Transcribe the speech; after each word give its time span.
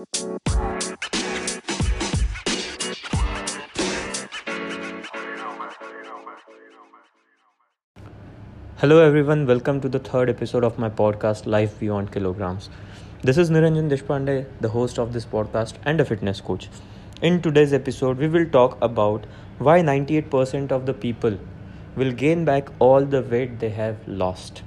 Hello, 0.00 0.08
everyone. 9.02 9.46
Welcome 9.46 9.82
to 9.82 9.90
the 9.90 9.98
third 9.98 10.30
episode 10.30 10.64
of 10.64 10.78
my 10.78 10.88
podcast, 10.88 11.44
Life 11.44 11.78
Beyond 11.78 12.12
Kilograms. 12.12 12.70
This 13.20 13.36
is 13.36 13.50
Niranjan 13.50 13.90
Deshpande, 13.90 14.46
the 14.62 14.70
host 14.70 14.98
of 14.98 15.12
this 15.12 15.26
podcast 15.26 15.74
and 15.84 16.00
a 16.00 16.04
fitness 16.06 16.40
coach. 16.40 16.70
In 17.20 17.42
today's 17.42 17.74
episode, 17.74 18.16
we 18.16 18.28
will 18.28 18.48
talk 18.48 18.78
about 18.80 19.26
why 19.58 19.82
98% 19.82 20.72
of 20.72 20.86
the 20.86 20.94
people 20.94 21.38
will 21.94 22.12
gain 22.12 22.46
back 22.46 22.70
all 22.78 23.04
the 23.04 23.20
weight 23.20 23.58
they 23.58 23.68
have 23.68 23.98
lost. 24.08 24.62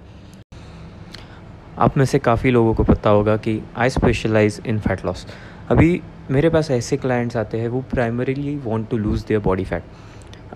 आप 1.80 1.98
में 1.98 2.05
से 2.05 2.20
काफ़ी 2.20 2.52
लोगों 2.52 2.74
को 2.74 2.84
पता 2.84 3.10
होगा 3.10 3.38
कि 3.38 3.62
I 3.78 3.89
specialize 3.89 4.62
in 4.66 4.80
fat 4.80 5.06
loss 5.06 5.26
अभी 5.70 6.02
मेरे 6.32 6.50
पास 6.50 6.71
ऐसे 6.71 6.97
क्लाइंट्स 6.97 7.38
आते 7.38 7.57
हैं, 7.57 7.68
वो 7.68 7.82
primarily 7.82 8.56
want 8.56 8.89
to 8.89 8.97
lose 8.97 9.25
their 9.28 9.39
body 9.39 9.66
fat 9.66 9.83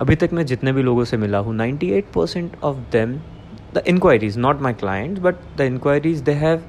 अभी 0.01 0.15
तक 0.15 0.29
मैं 0.33 0.45
जितने 0.45 0.71
भी 0.73 0.81
लोगों 0.81 1.03
से 1.03 1.17
मिला 1.17 1.37
हूँ 1.37 1.55
98 1.57 2.03
percent 2.15 2.51
of 2.63 2.77
them 2.91 3.15
the 3.73 3.83
inquiries 3.87 4.37
not 4.37 4.61
my 4.61 4.73
client 4.73 5.19
but 5.19 5.35
the 5.57 5.61
inquiries 5.61 6.19
they 6.19 6.31
have 6.31 6.63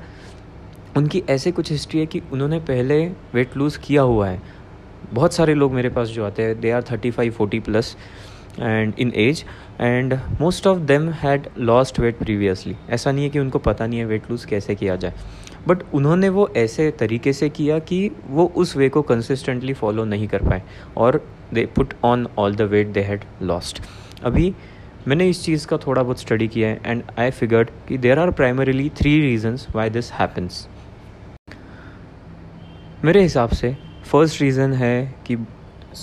उनकी 0.96 1.22
ऐसे 1.30 1.52
कुछ 1.52 1.70
हिस्ट्री 1.70 2.00
है 2.00 2.06
कि 2.06 2.22
उन्होंने 2.32 2.58
पहले 2.60 3.06
वेट 3.34 3.56
लूज़ 3.56 3.78
किया 3.78 4.02
हुआ 4.02 4.28
है. 4.28 4.42
बहुत 5.12 5.32
सारे 5.32 5.54
लोग 5.54 5.72
मेरे 5.72 5.88
पास 5.88 6.08
जो 6.08 6.24
आते 6.24 6.42
हैं 6.42 6.60
they 6.60 6.70
are 6.70 6.82
thirty 6.82 7.10
five 7.10 7.32
forty 7.32 7.60
plus 7.60 7.96
and 8.60 8.94
in 8.98 9.12
age 9.14 9.44
and 9.80 10.14
most 10.40 10.66
of 10.66 10.78
them 10.78 11.08
had 11.10 11.46
lost 11.58 12.00
weight 12.00 12.18
previously 12.18 12.76
ऐसा 12.90 13.12
नहीं 13.12 13.24
है 13.24 13.30
कि 13.30 13.38
उनको 13.38 13.58
पता 13.58 13.86
नहीं 13.86 13.98
है 13.98 14.04
वेट 14.04 14.30
लूज़ 14.30 14.46
कैसे 14.46 14.74
किया 14.74 14.96
जाए 14.96 15.12
बट 15.68 15.78
उन्होंने 15.94 16.28
वो 16.28 16.52
ऐसे 16.56 16.90
तरीके 16.90 17.32
से 17.32 17.48
किया 17.48 17.78
कि 17.78 18.10
वो 18.26 18.52
उस 18.56 18.76
वे 18.76 18.88
को 18.88 19.02
कंसिस्टेंटली 19.02 19.72
फॉलो 19.72 20.04
नहीं 20.04 20.28
कर 20.28 20.42
पाए, 20.42 20.62
और 20.96 21.26
they 21.54 21.66
put 21.66 21.94
on 22.04 22.26
all 22.38 22.54
the 22.54 22.62
weight 22.62 22.86
they 22.86 23.00
had 23.00 23.24
lost 23.42 23.82
अभी 24.22 24.54
मैंने 25.08 25.28
इस 25.28 25.44
चीज़ 25.44 25.66
का 25.66 25.76
थोड़ा 25.76 26.02
बहुत 26.02 26.20
स्टडी 26.20 26.48
किया 26.48 26.68
है 26.68 26.80
एंड 26.86 27.02
आई 27.18 27.30
फिगर्ड 27.30 27.70
कि 27.88 27.98
there 27.98 28.18
are 28.18 28.30
primarily 28.30 28.88
three 28.88 29.20
reasons 29.20 29.66
why 29.74 29.90
this 29.90 30.12
happens 30.12 30.68
मेरे 33.04 33.22
हिसाब 33.22 33.48
से 33.48 33.76
फ़र्स्ट 34.04 34.42
रीज़न 34.42 34.72
है 34.72 35.14
कि 35.26 35.36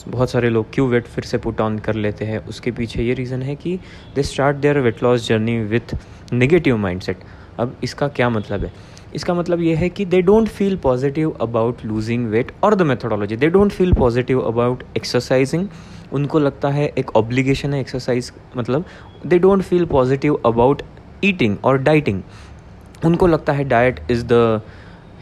बहुत 0.07 0.29
सारे 0.29 0.49
लोग 0.49 0.73
क्यों 0.73 0.87
वेट 0.89 1.07
फिर 1.07 1.23
से 1.23 1.37
पुट 1.37 1.61
ऑन 1.61 1.77
कर 1.79 1.95
लेते 1.95 2.25
हैं। 2.25 2.45
उसके 2.47 2.71
पीछे 2.71 3.03
ये 3.03 3.13
रीज़न 3.13 3.41
है 3.41 3.55
कि 3.55 3.79
they 4.15 4.23
start 4.23 4.57
their 4.57 4.79
weight 4.79 5.03
loss 5.03 5.27
journey 5.27 5.59
with 5.59 5.95
negative 6.33 6.77
mindset 6.77 7.17
अब 7.59 7.75
इसका 7.83 8.07
क्या 8.07 8.29
मतलब 8.29 8.63
है? 8.65 8.71
इसका 9.15 9.33
मतलब 9.33 9.61
ये 9.61 9.75
है 9.75 9.89
कि 9.89 10.05
they 10.05 10.21
don't 10.21 10.47
feel 10.47 10.75
positive 10.77 11.31
about 11.41 11.85
losing 11.85 12.27
weight 12.27 12.51
और 12.63 12.75
the 12.75 12.81
methodology 12.81 13.35
they 13.35 13.47
don't 13.47 13.71
feel 13.71 13.93
positive 13.93 14.41
about 14.41 14.83
exercising 14.97 15.67
उनको 16.13 16.39
लगता 16.39 16.69
है 16.69 16.87
एक 16.97 17.15
ऑब्लिगेशन 17.15 17.73
है 17.73 17.79
एक्सरसाइज 17.81 18.31
मतलब 18.57 18.85
they 19.25 19.39
don't 19.39 19.61
feel 19.61 19.85
positive 19.85 20.41
about 20.45 20.81
eating 21.23 21.57
और 21.63 21.77
डाइटिंग 21.77 22.21
उनको 23.05 23.27
लगता 23.27 23.53
है 23.53 23.63
diet 23.63 23.99
is 24.11 24.25
the 24.25 24.61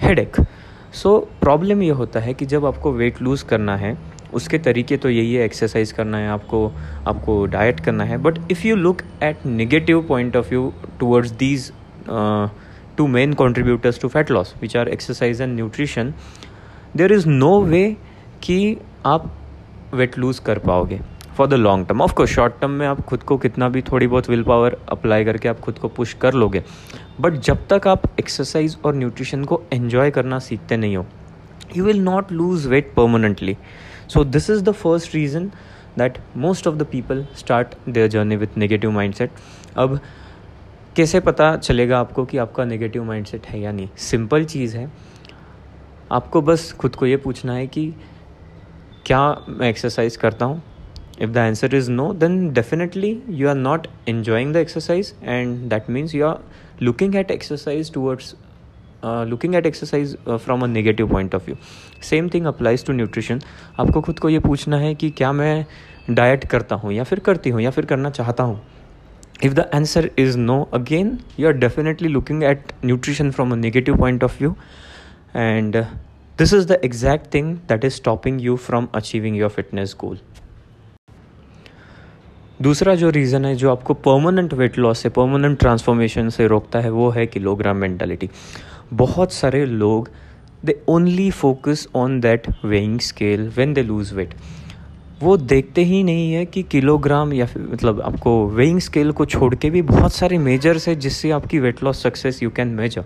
head 0.02 0.46
so 0.94 1.18
problem 1.42 1.82
ये 1.82 1.90
होता 1.90 2.20
है 2.20 2.34
कि 2.34 2.46
जब 2.46 2.66
आपको 2.66 2.92
वेट 2.92 3.22
लूज़ 3.22 3.46
करना 3.46 3.76
है 3.78 3.98
उसके 4.34 4.58
तरीके 4.60 4.98
तो 4.98 5.10
यही 5.10 5.34
है 5.34 5.46
एक्सरसाइज 5.46 5.92
करना 5.92 6.18
है, 6.18 6.30
आपको 6.30 6.68
आपको 7.08 7.46
डाइट 7.48 7.80
करना 7.80 8.04
है. 8.04 8.18
But 8.18 8.40
if 8.52 8.68
you 8.68 8.76
look 8.76 9.02
at 9.24 9.46
negative 9.46 10.02
point 10.08 10.36
of 10.36 10.50
view 10.50 10.74
towards 11.00 11.32
these 11.40 11.72
two 12.98 13.08
main 13.08 13.34
contributors 13.34 14.02
to 14.02 14.08
fat 14.08 14.32
loss 14.32 14.54
which 14.62 14.78
are 14.78 14.90
exercise 14.90 15.42
and 15.42 15.56
nutrition 15.56 16.14
there 16.96 17.14
is 17.14 17.28
no 17.30 17.60
way 17.64 17.86
कि 18.44 18.78
आप 19.06 19.32
वेट 19.94 20.18
लूज़ 20.18 20.42
कर 20.42 20.60
पाओगे 20.60 21.00
for 21.38 21.48
the 21.48 21.54
long 21.54 21.88
term 21.88 22.02
of course 22.02 22.32
short 22.32 22.54
term 22.62 22.72
में 22.72 22.86
आप 22.88 23.00
खुद 23.02 23.24
को 23.24 23.38
कितना 23.38 23.70
भी 23.70 23.82
थोड़ी 23.82 24.08
बहुत 24.08 24.30
विल 24.30 24.44
पावर 24.44 24.78
अप्लाई 24.90 25.26
करके 25.26 25.50
आप 25.50 25.60
खुद 25.60 25.78
को 25.80 25.88
पुश 25.88 26.14
कर 26.22 26.34
लोगे. 26.34 26.64
बट 27.22 27.34
जब 27.40 27.68
तक 27.70 27.88
आप 27.88 28.04
एक्सरसाइज 28.20 28.78
और 28.86 28.96
न्यूट्रिशन 28.96 29.44
को 29.44 29.62
एन्जॉय 29.74 30.12
करना 30.12 30.40
सीखते 30.40 30.78
नहीं 30.78 30.98
हो 30.98 31.06
you 31.78 31.84
will 31.86 32.00
not 32.02 32.32
lose 32.32 32.68
weight 32.68 32.94
permanently 32.96 33.58
so, 34.08 34.24
this 34.24 34.50
is 34.50 34.64
the 34.64 34.74
first 34.74 35.14
reason 35.14 35.52
that 35.98 36.18
most 36.38 36.66
of 36.66 36.78
the 36.80 36.86
people 36.86 37.24
start 37.36 37.76
their 37.88 38.08
journey 38.08 38.38
with 38.38 38.58
negative 38.58 38.92
mindset. 38.92 39.30
अब 39.78 40.00
कैसे 40.96 41.20
पता 41.20 41.56
चलेगा 41.58 42.00
आपको 42.00 42.26
कि 42.26 42.38
आपका 42.38 42.66
नेगेटिव 42.66 43.04
माइंडसेट 43.04 43.46
है 43.46 43.60
या 43.60 43.72
नहीं? 43.72 43.90
सिंपल 43.98 44.46
चीज़ 44.46 44.78
है। 44.78 44.92
आपको 46.12 46.42
बस 46.42 46.72
खुद 46.74 46.96
को 46.96 47.06
ये 47.06 47.18
पूछना 47.18 47.54
है 47.54 47.68
कि 47.68 47.94
क्या 49.06 49.46
मैं 49.50 49.70
एक्सरसाइज 49.70 50.16
करता 50.16 50.46
हूँ? 50.46 50.62
If 51.22 51.30
the 51.30 51.38
answer 51.38 51.76
is 51.76 51.92
no 51.92 52.14
then 52.14 52.54
definitely 52.54 53.24
you 53.30 53.50
are 53.50 53.56
not 53.56 53.88
enjoying 54.10 54.54
the 54.54 54.56
exercise 54.56 55.14
and 55.24 55.70
that 55.70 55.90
means 55.90 56.16
you 56.16 56.26
are 56.26 56.38
looking 56.82 57.16
at 57.16 57.32
exercise 57.32 57.94
towards 57.94 58.36
looking 59.06 59.56
at 59.56 59.66
exercise 59.66 60.16
from 60.30 60.64
a 60.64 60.68
negative 60.68 61.08
point 61.08 61.36
of 61.36 61.46
view 61.46 61.56
same 62.02 62.30
thing 62.30 62.46
applies 62.46 62.86
to 62.86 62.94
nutrition 62.94 63.42
आपको 63.80 64.02
खुद 64.02 64.20
को 64.20 64.30
ये 64.30 64.40
पूछना 64.40 64.78
है 64.78 64.94
कि 64.96 65.10
क्या 65.10 65.32
मैं 65.32 65.66
diet 66.10 66.46
करता 66.46 66.76
हूँ 66.76 66.94
या 66.94 67.04
फिर 67.04 67.20
करती 67.20 67.50
हूँ 67.50 67.62
या 67.62 67.70
फिर 67.70 67.86
करना 67.86 68.10
चाहता 68.10 68.44
हूँ? 68.44 68.62
If 69.44 69.54
the 69.54 69.60
answer 69.76 70.10
is 70.20 70.38
no 70.38 70.62
again 70.74 71.18
you 71.40 71.48
are 71.48 71.54
definitely 71.54 72.10
looking 72.10 72.44
at 72.44 72.72
nutrition 72.86 73.32
from 73.32 73.52
a 73.52 73.56
negative 73.56 73.98
point 73.98 74.24
of 74.24 74.40
view 74.40 74.56
and 75.36 75.76
this 76.38 76.54
is 76.54 76.68
the 76.68 76.80
exact 76.86 77.34
thing 77.34 77.56
that 77.70 77.86
is 77.86 77.94
stopping 77.94 78.42
you 78.42 78.56
from 78.58 78.88
achieving 78.96 79.38
your 79.38 79.50
fitness 79.50 79.96
goal 80.00 80.20
दूसरा 82.62 82.94
जो 82.96 83.10
reason 83.10 83.46
है, 83.46 83.56
जो 83.56 83.72
आपको 83.72 83.94
permanent 83.94 84.54
weight 84.54 84.78
loss 84.78 85.00
से 85.00 85.10
permanent 85.10 85.58
transformation 85.60 86.30
से 86.30 86.48
रोकता 86.48 86.80
है, 86.80 86.90
वो 86.90 87.10
है 87.10 87.26
किलोग्राम 87.26 87.78
मेंटालिटी 87.78 88.30
बहुत 88.96 89.34
सारे 89.34 89.66
लोग 89.66 90.10
they 90.66 90.80
only 90.90 91.30
focus 91.32 91.88
on 91.96 92.20
that 92.22 92.48
weighing 92.66 93.00
scale 93.02 93.48
when 93.56 93.74
they 93.74 93.84
lose 93.84 94.14
weight 94.16 94.34
वो 95.22 95.36
देखते 95.38 95.84
ही 95.84 96.04
नहीं 96.04 96.32
है 96.34 96.46
कि 96.46 96.64
किलोग्राम 96.72 97.34
या 97.34 97.46
फिर 97.46 97.62
मतलब 97.64 98.02
आपको 98.02 98.32
वेइंग 98.56 98.80
स्केल 98.82 99.12
को 99.12 99.26
छोड़ 99.26 99.54
के 99.56 99.70
भी 99.70 99.82
बहुत 99.82 100.14
सारे 100.14 100.38
मेजर्स 100.40 100.88
है 100.88 100.96
जिससे 100.96 101.32
आपकी 101.32 101.60
weight 101.60 101.84
loss 101.84 102.04
success 102.04 102.42
you 102.44 102.50
can 102.50 102.68
measure 102.76 103.06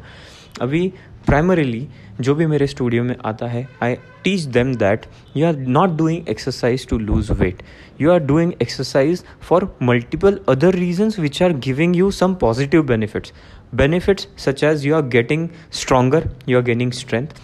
अभी 0.62 0.88
प्राइमरीली 1.28 1.88
जो 2.22 2.34
भी 2.36 2.46
मेरे 2.46 2.68
स्टूडियो 2.68 3.04
में 3.04 3.16
आता 3.26 3.48
है 3.48 3.68
I 3.84 3.96
teach 4.24 4.42
them 4.54 4.74
that 4.76 5.06
you 5.38 5.46
are 5.48 5.58
not 5.70 5.98
doing 5.98 6.30
exercise 6.30 6.88
to 6.90 6.98
lose 7.00 7.32
weight 7.40 7.62
you 8.02 8.12
are 8.12 8.20
doing 8.26 8.54
exercise 8.62 9.24
for 9.42 9.68
multiple 9.82 10.40
other 10.50 10.76
reasons 10.76 11.20
which 11.20 11.42
are 11.44 11.54
giving 11.66 11.96
you 11.96 12.10
some 12.12 12.34
positive 12.42 12.84
benefits 12.88 13.34
benefits 13.74 14.28
such 14.36 14.64
as 14.64 14.86
you 14.86 14.96
are 14.96 15.02
getting 15.02 15.50
stronger 15.70 16.30
you 16.46 16.58
are 16.58 16.62
gaining 16.62 16.92
strength 16.92 17.40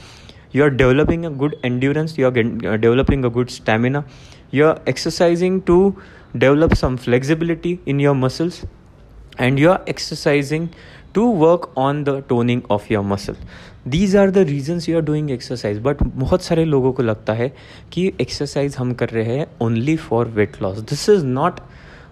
you 0.51 0.63
are 0.63 0.69
developing 0.69 1.25
a 1.25 1.29
good 1.29 1.57
endurance 1.63 2.17
you 2.17 2.25
are 2.25 2.31
getting, 2.31 2.65
uh, 2.65 2.77
developing 2.77 3.25
a 3.25 3.29
good 3.29 3.49
stamina 3.49 4.05
you 4.51 4.65
are 4.65 4.79
exercising 4.85 5.61
to 5.61 5.95
develop 6.37 6.75
some 6.75 6.97
flexibility 6.97 7.79
in 7.85 7.99
your 7.99 8.15
muscles 8.15 8.65
and 9.37 9.59
you 9.59 9.69
are 9.69 9.81
exercising 9.87 10.69
to 11.13 11.29
work 11.29 11.69
on 11.77 12.03
the 12.03 12.21
toning 12.21 12.63
of 12.69 12.89
your 12.89 13.03
muscle 13.03 13.35
these 13.87 14.15
are 14.17 14.29
the 14.31 14.37
reasons 14.37 14.87
you 14.89 14.95
are 14.95 15.01
doing 15.01 15.31
exercise 15.31 15.79
but 15.83 16.03
बहुत 16.03 16.43
सारे 16.43 16.63
लोगों 16.65 16.91
को 16.93 17.03
लगता 17.03 17.33
है 17.33 17.51
कि 17.93 18.11
exercise 18.21 18.75
हम 18.79 18.93
कर 18.93 19.09
रहे 19.09 19.37
हैं 19.37 19.47
only 19.61 19.95
for 19.95 20.27
weight 20.35 20.61
loss 20.61 20.77
this 20.79 21.09
is 21.09 21.25
not 21.25 21.59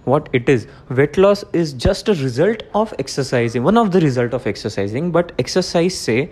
what 0.05 0.29
it 0.33 0.49
is. 0.49 0.65
Weight 0.91 1.17
loss 1.17 1.43
is 1.53 1.73
just 1.85 2.09
a 2.09 2.15
result 2.21 2.63
of 2.73 2.93
exercising, 2.99 3.63
one 3.63 3.77
of 3.77 3.91
the 3.91 4.01
result 4.01 4.33
of 4.33 4.47
exercising, 4.51 5.11
but 5.11 5.31
exercise 5.39 5.93
से 5.93 6.29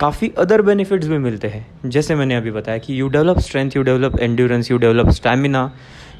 काफ़ी 0.00 0.30
अदर 0.38 0.62
बेनिफिट्स 0.62 1.06
भी 1.08 1.18
मिलते 1.18 1.48
हैं। 1.48 1.90
जैसे 1.90 2.14
मैंने 2.14 2.36
अभी 2.36 2.50
बताया 2.50 2.78
कि 2.78 3.00
you 3.00 3.08
develop 3.08 3.38
strength 3.38 3.76
you 3.76 3.82
develop 3.82 4.18
endurance 4.20 4.70
you 4.70 4.78
develop 4.78 5.08
stamina 5.10 5.62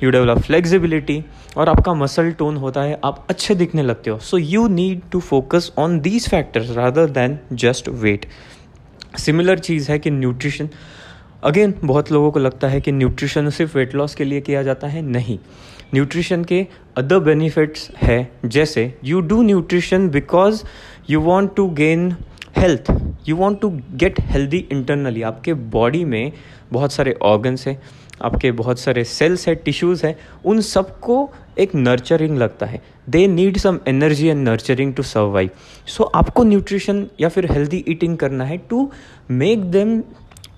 you 0.02 0.10
develop 0.10 0.38
flexibility 0.38 1.22
और 1.56 1.68
आपका 1.68 1.94
मसल 1.94 2.30
टोन 2.38 2.56
होता 2.56 2.82
है, 2.82 2.98
आप 3.04 3.26
अच्छे 3.30 3.54
दिखने 3.54 3.82
लगते 3.82 4.10
हो। 4.10 4.18
So 4.18 4.38
you 4.38 4.66
need 4.68 5.00
to 5.12 5.20
focus 5.20 5.72
on 5.78 5.98
these 6.00 6.28
factors 6.28 6.70
rather 6.76 7.10
than 7.10 7.38
just 7.52 7.88
weight 7.88 8.26
similar 9.18 9.58
चीज़ 9.58 9.90
है 9.92 9.98
कि 9.98 10.10
न्यूट्रिशन 10.10 10.68
अगेन 11.43 11.75
बहुत 11.85 12.11
लोगों 12.12 12.31
को 12.31 12.38
लगता 12.38 12.69
है 12.69 12.81
कि 12.81 12.93
न्यूट्रिशन 12.93 13.49
सिर्फ़ 13.50 13.76
वेट 13.79 13.94
लॉस 13.94 14.14
के 14.14 14.25
लिए 14.25 14.40
किया 14.40 14.62
जाता 14.62 14.87
है, 14.87 15.02
नहीं। 15.02 15.38
न्यूट्रिशन 15.94 16.44
के 16.44 16.67
अदर 16.96 17.19
बेनिफिट्स 17.20 17.90
है, 17.96 18.31
जैसे 18.44 18.93
you 19.05 19.20
do 19.23 19.43
nutrition 19.43 20.08
because 20.11 20.62
you 21.11 21.20
want 21.20 21.55
to 21.56 21.69
gain 21.73 22.11
health 22.56 22.90
you 23.29 23.37
want 23.37 23.61
to 23.61 23.70
get 23.94 24.20
healthy 24.23 24.67
internally 24.73 25.23
आपके 25.23 25.55
बॉडी 25.55 26.05
में 26.05 26.32
बहुत 26.73 26.93
सारे 26.93 27.17
ऑर्गन्स 27.23 27.67
हैं, 27.69 27.81
आपके 28.23 28.52
बहुत 28.52 28.79
सारे 28.79 29.05
सेल्स 29.06 29.49
है 29.49 29.55
टिश्यूज़ 29.55 30.06
हैं, 30.06 30.14
उन 30.44 30.61
सबको 30.61 31.31
एक 31.58 31.75
नर्चरिंग 31.75 32.38
लगता 32.38 32.67
है। 32.67 32.82
They 33.08 33.26
need 33.29 33.58
some 33.58 33.79
energy 33.88 34.26
and 34.29 34.49
nurturing 34.49 34.94
to 34.94 35.02
survive 35.05 35.50
so 35.87 36.05
आपको 36.05 36.44
न्यूट्रिशन 36.44 37.06
या 37.20 37.29
फिर 37.29 37.52
हेल्दी 37.52 37.85
ईटिंग 37.88 38.17
करना 38.17 38.44
है 38.44 38.58
टू 38.70 38.90
मेक 39.32 39.64
देम 39.70 40.00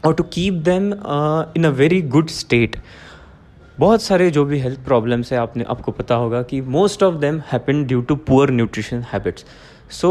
और 0.05 0.14
to 0.14 0.23
keep 0.32 0.55
them 0.69 0.93
in 1.56 1.64
a 1.64 1.70
very 1.76 2.02
good 2.02 2.29
state 2.31 2.76
बहुत 3.79 4.02
सारे 4.02 4.31
जो 4.31 4.44
भी 4.44 4.58
हेल्थ 4.61 4.85
प्रॉब्लम्स 4.85 5.32
है, 5.32 5.38
आपने, 5.38 5.64
आपको 5.64 5.93
पता 5.93 6.14
होगा 6.14 6.43
कि 6.43 6.61
most 6.61 7.02
of 7.02 7.14
them 7.14 7.41
happen 7.52 7.85
due 7.85 8.00
to 8.02 8.17
poor 8.17 8.50
nutrition 8.50 9.05
habits 9.12 9.44
so 9.91 10.11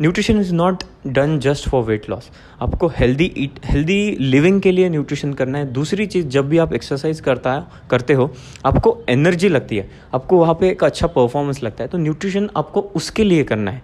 nutrition 0.00 0.40
is 0.40 0.52
not 0.54 0.82
done 1.06 1.38
just 1.38 1.68
for 1.68 1.82
weight 1.84 2.08
loss 2.10 2.30
आपको 2.62 2.88
हेल्दी 2.96 3.24
ईट 3.38 3.58
हेल्दी 3.64 4.16
लिविंग 4.20 4.60
के 4.62 4.72
लिए 4.72 4.88
न्यूट्रिशन 4.88 5.32
करना 5.32 5.58
है। 5.58 5.72
दूसरी 5.72 6.06
चीज़, 6.06 6.26
जब 6.26 6.48
भी 6.48 6.58
आप 6.58 6.72
एक्सरसाइज 6.74 7.20
करता 7.20 7.52
है, 7.52 7.64
करते 7.90 8.14
हो, 8.14 8.30
आपको 8.66 8.96
एनर्जी 9.08 9.48
लगती 9.48 9.76
है। 9.76 9.88
आपको 10.14 10.38
वहाँ 10.38 10.54
पे 10.60 10.70
एक 10.70 10.84
अच्छा 10.84 11.06
परफॉर्मेंस 11.06 11.62
लगता 11.62 11.84
है। 11.84 11.88
तो 11.90 11.98
न्यूट्रिशन 11.98 12.48
आपको 12.56 12.80
उसके 12.96 13.24
लिए 13.24 13.44
करना 13.44 13.70
है। 13.70 13.82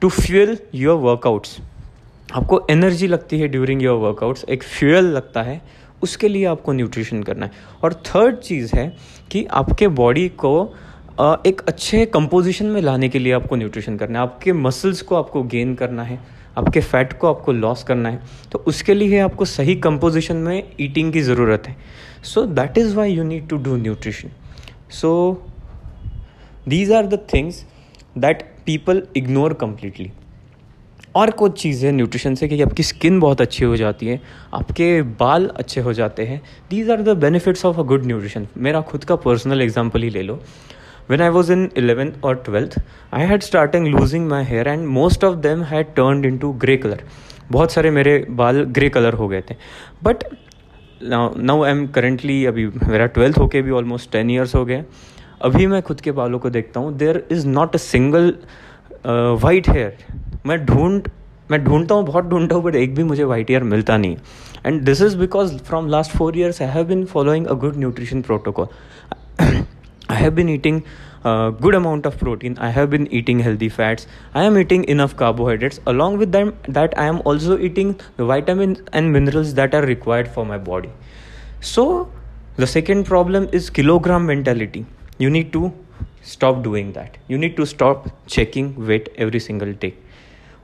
टू 0.00 0.08
फ्यूल 0.10 0.56
योर 0.74 0.98
वर्कआउट्स 0.98 1.58
आपको 2.34 2.60
एनर्जी 2.70 3.06
लगती 3.06 3.38
है 3.40 3.48
ड्यूरिंग 3.48 3.82
योर 3.82 3.96
वर्कआउट्स 3.98 4.44
एक 4.48 4.62
फ्यूल 4.62 5.04
लगता 5.06 5.42
है, 5.42 5.60
उसके 6.02 6.28
लिए 6.28 6.44
आपको 6.46 6.72
न्यूट्रिशन 6.72 7.22
करना 7.22 7.46
है। 7.46 7.52
और 7.84 7.94
थर्ड 8.06 8.36
चीज़ 8.38 8.74
है 8.76 8.86
कि 9.30 9.44
आपके 9.52 9.88
बॉडी 9.90 10.28
को 10.44 10.52
एक 11.46 11.60
अच्छे 11.68 12.04
कंपोजिशन 12.06 12.66
में 12.66 12.80
लाने 12.82 13.08
के 13.08 13.18
लिए 13.18 13.32
आपको 13.32 13.56
न्यूट्रिशन 13.56 13.96
करना 13.96 14.18
है। 14.18 14.24
आपके 14.24 14.52
मसल्स 14.52 15.02
को 15.02 15.16
आपको 15.16 15.42
गेन 15.44 15.74
करना 15.74 16.02
है, 16.02 16.18
आपके 16.58 16.80
फैट 16.80 17.12
को 17.12 17.28
आपको 17.28 17.52
लॉस 17.52 17.82
करना 17.84 18.08
है। 18.08 18.20
तो 18.52 18.62
उसके 18.66 18.94
लिए 18.94 19.18
आपको 19.20 19.44
सही 19.46 19.74
कंपोजिशन 19.80 20.36
में 20.36 20.62
ईटिंग 20.80 21.12
की 21.12 21.20
ज़रूरत 21.22 21.68
है। 21.68 21.76
So 22.24 22.42
that 22.44 22.78
is 22.78 22.94
why 22.96 23.12
you 23.12 23.24
need 23.24 23.48
to 23.48 23.56
do 23.58 23.76
nutrition 23.76 24.30
so 24.92 25.12
these 26.68 26.92
are 26.92 27.06
the 27.06 27.18
things 27.34 27.64
that 28.18 28.42
people 28.66 29.02
ignore 29.16 29.52
completely 29.54 30.10
और 31.14 31.30
कुछ 31.32 31.60
चीज़ें 31.60 31.90
न्यूट्रिशन 31.92 32.34
से 32.34 32.48
कि 32.48 32.60
आपकी 32.62 32.82
स्किन 32.82 33.20
बहुत 33.20 33.40
अच्छी 33.40 33.64
हो 33.64 33.76
जाती 33.76 34.06
है, 34.06 34.20
आपके 34.54 34.90
बाल 35.02 35.46
अच्छे 35.48 35.80
हो 35.80 35.92
जाते 35.92 36.24
हैं। 36.26 36.40
These 36.70 36.90
are 36.90 37.02
the 37.02 37.16
benefits 37.18 37.64
of 37.66 37.78
a 37.78 37.82
good 37.84 38.04
nutrition 38.06 38.46
मेरा 38.58 38.80
खुद 38.90 39.04
का 39.04 39.16
पर्सनल 39.24 39.62
एग्ज़ाम्पल 39.62 40.02
ही 40.02 40.10
ले 40.10 40.22
लो। 40.22 40.40
When 41.10 41.22
i 41.22 41.28
was 41.34 41.48
in 41.52 41.62
11th 41.80 42.26
or 42.28 42.32
12th 42.46 42.74
i 43.12 43.22
had 43.28 43.44
started 43.44 43.86
losing 43.94 44.26
my 44.32 44.38
hair 44.50 44.66
and 44.72 44.88
most 44.96 45.24
of 45.28 45.38
them 45.46 45.64
had 45.70 45.88
turned 45.96 46.28
into 46.28 46.50
grey 46.64 46.76
color. 46.84 46.98
बहुत 47.50 47.72
सारे 47.72 47.90
मेरे 47.90 48.12
बाल 48.40 48.62
grey 48.76 48.88
colour 48.88 49.14
हो 49.14 49.28
गए 49.28 49.42
थे। 49.50 49.54
But 50.02 50.22
now 51.02 51.62
I 51.62 51.70
am 51.70 51.86
currently 51.96 52.44
अभी 52.46 52.66
मेरा 52.66 53.06
ट्वेल्थ 53.16 53.38
होके 53.38 53.62
भी 53.62 53.70
ऑलमोस्ट 53.80 54.10
टेन 54.12 54.30
ईयर्स 54.30 54.54
हो 54.54 54.64
गए 54.64 54.84
अभी 55.42 55.66
मैं 55.66 55.82
खुद 55.82 56.00
के 56.00 56.12
बालों 56.12 56.38
को 56.38 56.50
देखता 56.50 56.80
हूँ 56.80 56.96
there 56.98 57.26
is 57.32 57.46
not 57.48 57.74
a 57.74 57.78
single 57.78 58.34
white 59.05 59.69
hair 59.69 59.97
मैं 60.45 60.65
ढूंढ 60.65 61.07
मैं 61.51 61.63
ढूंढता 61.63 61.95
हूँ 61.95 62.05
बहुत 62.05 62.25
ढूंढता 62.29 62.55
हूँ 62.55 62.63
बट 62.63 62.75
एक 62.75 62.95
भी 62.95 63.03
मुझे 63.03 63.23
वाइट 63.23 63.49
हेयर 63.49 63.63
मिलता 63.63 63.97
नहीं 63.97 64.17
and 64.65 64.81
this 64.85 65.01
is 65.01 65.17
because 65.17 65.57
from 65.63 65.87
last 65.89 66.11
four 66.17 66.37
years 66.37 66.61
I 66.61 66.67
have 66.67 66.85
been 66.87 67.05
following 67.05 67.47
a 67.47 67.53
good 67.63 67.77
nutrition 67.77 68.21
protocol 68.21 68.67
I 70.07 70.15
have 70.15 70.35
been 70.35 70.49
eating 70.49 70.83
a 71.23 71.51
good 71.59 71.73
amount 71.73 72.05
of 72.05 72.17
protein. 72.19 72.57
I 72.59 72.69
have 72.69 72.89
been 72.89 73.07
eating 73.07 73.39
healthy 73.39 73.69
fats. 73.69 74.07
I 74.35 74.43
am 74.43 74.57
eating 74.57 74.83
enough 74.85 75.15
carbohydrates. 75.15 75.79
Along 75.87 76.17
with 76.19 76.31
them, 76.31 76.51
that 76.67 76.97
I 76.97 77.05
am 77.05 77.21
also 77.25 77.57
eating 77.57 77.95
the 78.17 78.25
vitamins 78.25 78.83
and 78.93 79.11
minerals 79.11 79.55
that 79.55 79.73
are 79.73 79.81
required 79.81 80.27
for 80.27 80.45
my 80.45 80.59
body. 80.59 80.91
So 81.61 82.11
the 82.57 82.67
second 82.67 83.05
problem 83.05 83.49
is 83.51 83.71
kilogram 83.71 84.27
mentality. 84.27 84.85
You 85.17 85.31
need 85.31 85.51
to 85.53 85.73
stop 86.21 86.63
doing 86.63 86.91
that. 86.93 87.17
You 87.27 87.37
need 87.37 87.55
to 87.57 87.65
stop 87.65 88.09
checking 88.27 88.87
weight 88.87 89.09
every 89.17 89.39
single 89.39 89.73
day. 89.73 89.93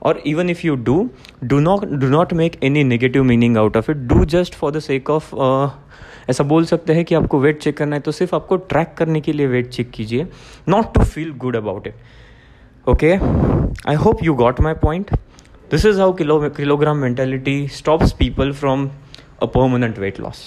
Or 0.00 0.18
even 0.24 0.50
if 0.50 0.64
you 0.64 0.76
do, 0.76 1.10
do 1.46 1.60
not 1.60 1.86
do 2.00 2.08
not 2.10 2.32
make 2.34 2.58
any 2.60 2.82
negative 2.82 3.24
meaning 3.24 3.56
out 3.56 3.76
of 3.76 3.88
it. 3.88 4.06
Do 4.08 4.24
just 4.26 4.54
for 4.54 4.72
the 4.72 4.80
sake 4.80 5.08
of 5.08 5.32
uh, 5.34 5.70
ऐसा 6.30 6.44
बोल 6.44 6.64
सकते 6.64 6.94
हैं 6.94 7.04
कि 7.04 7.14
आपको 7.14 7.38
wait 7.40 7.60
check 7.62 7.76
करना 7.76 7.96
है 7.96 8.02
तो 8.02 8.12
सिर्फ 8.12 8.34
आपको 8.34 8.56
ट्रैक 8.72 8.94
करने 8.98 9.20
के 9.20 9.32
लिए 9.32 9.46
वेट 9.46 9.68
चेक 9.68 9.90
कीजिए 9.90 10.26
not 10.68 10.92
to 10.94 11.04
feel 11.04 11.32
good 11.44 11.56
about 11.56 11.86
it 11.86 12.88
okay 12.88 13.12
I 13.88 13.94
hope 14.04 14.22
you 14.24 14.34
got 14.34 14.60
my 14.60 14.74
point 14.82 15.10
this 15.70 15.86
is 15.86 15.98
how 16.00 16.12
kilo 16.20 16.38
kilogram 16.56 16.98
mentality 16.98 17.66
stops 17.78 18.12
people 18.18 18.52
from 18.60 18.88
a 19.42 19.46
permanent 19.46 19.98
weight 19.98 20.20
loss 20.20 20.44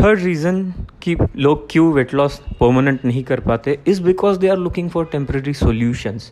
third 0.00 0.20
reason 0.20 0.62
कि 1.02 1.16
लोग 1.36 1.66
क्यों 1.70 1.92
weight 1.92 2.14
loss 2.14 2.38
permanent 2.60 3.04
नहीं 3.04 3.22
कर 3.24 3.40
पाते 3.40 3.78
is 3.86 4.02
because 4.02 4.38
they 4.38 4.48
are 4.48 4.56
looking 4.56 4.90
for 4.90 5.04
temporary 5.12 5.54
solutions 5.54 6.30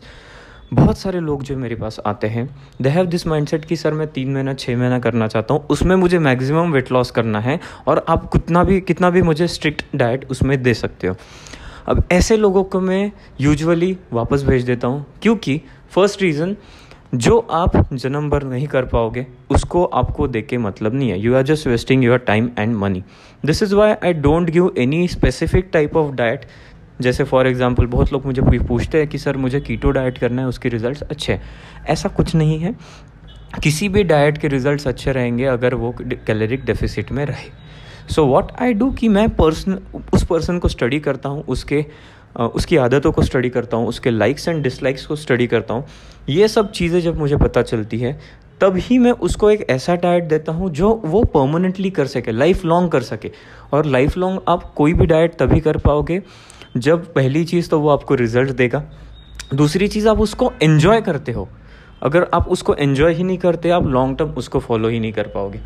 बहुत 0.73 0.97
सारे 0.97 1.19
लोग 1.19 1.43
जो 1.43 1.55
मेरे 1.57 1.75
पास 1.75 1.99
आते 2.05 2.27
हैं 2.27 2.47
दे 2.81 2.89
हैव 2.89 3.05
दिस 3.05 3.25
माइंडसेट 3.27 3.65
कि 3.65 3.75
सर 3.75 3.93
मैं 3.93 4.07
तीन 4.07 4.33
महीना 4.33 4.53
छः 4.53 4.77
महीना 4.77 4.99
करना 4.99 5.27
चाहता 5.27 5.53
हूँ, 5.53 5.65
उसमें 5.69 5.95
मुझे 5.95 6.19
मैक्सिमम 6.19 6.71
वेट 6.73 6.91
लॉस 6.91 7.11
करना 7.11 7.39
है 7.39 7.59
और 7.87 8.05
आप 8.09 8.29
कितना 8.33 8.63
भी 8.63 8.79
कितना 8.81 9.09
भी 9.09 9.21
मुझे 9.21 9.47
स्ट्रिक्ट 9.47 9.83
डाइट 9.95 10.25
उसमें 10.31 10.61
दे 10.63 10.73
सकते 10.73 11.07
हो। 11.07 11.15
अब 11.87 12.03
ऐसे 12.11 12.37
लोगों 12.37 12.63
को 12.63 12.79
मैं 12.81 13.11
यूजुअली 13.41 13.97
वापस 14.13 14.43
भेज 14.43 14.63
देता 14.63 14.87
हूँ, 14.87 15.05
क्योंकि 15.21 15.61
फ़र्स्ट 15.91 16.21
रीज़न 16.21 16.55
जो 17.15 17.37
आप 17.39 17.93
जन्म 17.93 18.29
भर 18.29 18.43
नहीं 18.43 18.67
कर 18.67 18.85
पाओगे, 18.85 19.25
उसको 19.51 19.83
आपको 19.85 20.27
देख 20.27 20.47
के 20.47 20.57
मतलब 20.57 20.93
नहीं 20.93 21.09
है। 21.09 21.19
You 21.19 21.35
are 21.35 21.43
just 21.43 21.67
wasting 21.67 22.03
your 22.03 22.17
time 22.17 22.49
and 22.59 22.75
money 22.75 23.03
this 23.45 23.63
is 23.63 23.75
why 23.75 23.93
I 23.93 24.13
don't 24.13 24.49
give 24.49 24.71
any 24.77 25.07
specific 25.07 25.69
type 25.73 25.97
of 25.97 26.13
diet 26.15 26.45
जैसे 27.01 27.23
फॉर 27.23 27.47
एग्ज़ाम्पल 27.47 27.85
बहुत 27.85 28.13
लोग 28.13 28.25
मुझे 28.25 28.41
पूछते 28.41 28.97
हैं 28.97 29.07
कि, 29.07 29.17
सर, 29.17 29.37
मुझे 29.37 29.59
कीटो 29.59 29.91
डाइट 29.91 30.17
करना 30.17 30.41
है, 30.41 30.47
उसके 30.47 30.69
रिजल्ट्स 30.69 31.01
अच्छे 31.01 31.33
हैं। 31.33 31.41
ऐसा 31.87 32.09
कुछ 32.09 32.35
नहीं 32.35 32.59
है। 32.59 32.75
किसी 33.63 33.89
भी 33.89 34.03
डाइट 34.03 34.37
के 34.37 34.47
रिजल्ट्स 34.47 34.87
अच्छे 34.87 35.11
रहेंगे 35.11 35.45
अगर 35.45 35.73
वो 35.73 35.93
कैलोरिक 36.01 36.65
डेफिसिट 36.65 37.11
में 37.11 37.25
रहे। 37.25 37.49
सो 38.13 38.25
वॉट 38.25 38.51
आई 38.61 38.73
डू 38.73 38.89
कि 38.91 39.07
मैं 39.07 39.29
पर्सन 39.29 39.79
उस 40.13 40.25
पर्सन 40.25 40.59
को 40.59 40.67
स्टडी 40.67 40.99
करता 40.99 41.29
हूँ, 41.29 41.43
उसके 41.43 41.85
उसकी 42.35 42.77
आदतों 42.77 43.11
को 43.11 43.21
स्टडी 43.21 43.49
करता 43.49 43.77
हूँ, 43.77 43.87
उसके 43.87 44.11
लाइक्स 44.11 44.47
एंड 44.47 44.63
डिसलाइक्स 44.63 45.05
को 45.05 45.15
स्टडी 45.15 45.47
करता 45.47 45.73
हूँ, 45.73 45.85
ये 46.29 46.47
सब 46.47 46.71
चीज़ें 46.71 46.99
जब 47.01 47.17
मुझे 47.17 47.37
पता 47.37 47.61
चलती 47.61 47.99
है, 47.99 48.19
तब 48.61 48.77
ही 48.77 48.97
मैं 48.99 49.11
उसको 49.11 49.49
एक 49.51 49.65
ऐसा 49.69 49.95
डाइट 49.95 50.23
देता 50.23 50.51
हूँ 50.51 50.69
जो 50.71 50.89
वो 51.05 51.23
परमानेंटली 51.25 51.89
कर 51.89 52.07
सके 52.07 52.31
लाइफ 52.31 52.63
लॉन्ग 52.65 52.91
कर 52.91 53.01
सके। 53.01 53.31
और 53.73 53.85
लाइफ 53.85 54.17
लॉन्ग 54.17 54.39
आप 54.47 54.63
कोई 54.73 54.93
भी 54.93 55.05
डाइट 55.05 55.37
तभी 55.39 55.59
कर 55.59 55.77
पाओगे, 55.77 56.21
जब 56.77 57.13
पहली 57.13 57.43
चीज़ 57.45 57.69
तो 57.69 57.79
वो 57.79 57.89
आपको 57.89 58.15
रिज़ल्ट 58.15 58.51
देगा, 58.51 58.83
दूसरी 59.53 59.87
चीज़ 59.87 60.07
आप 60.07 60.19
उसको 60.19 60.51
एन्जॉय 60.63 61.01
करते 61.01 61.31
हो। 61.31 61.47
अगर 62.03 62.27
आप 62.33 62.47
उसको 62.47 62.73
एन्जॉय 62.75 63.13
ही 63.13 63.23
नहीं 63.23 63.37
करते, 63.37 63.69
आप 63.69 63.87
लॉन्ग 63.87 64.17
टर्म 64.17 64.29
उसको 64.31 64.59
फॉलो 64.59 64.89
ही 64.89 64.99
नहीं 64.99 65.13
कर 65.13 65.27
पाओगे। 65.27 65.59